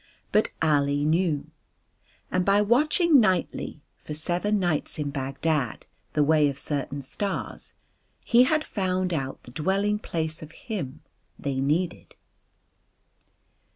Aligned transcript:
But 0.31 0.49
Ali 0.63 1.05
knew. 1.05 1.51
And 2.31 2.43
by 2.43 2.59
watching 2.59 3.19
nightly, 3.19 3.83
for 3.99 4.15
seven 4.15 4.57
nights 4.57 4.97
in 4.97 5.11
Bagdad, 5.11 5.85
the 6.13 6.23
way 6.23 6.49
of 6.49 6.57
certain 6.57 7.03
stars 7.03 7.75
he 8.23 8.45
had 8.45 8.63
found 8.63 9.13
out 9.13 9.43
the 9.43 9.51
dwelling 9.51 9.99
place 9.99 10.41
of 10.41 10.53
Him 10.53 11.01
they 11.37 11.59
Needed. 11.61 12.15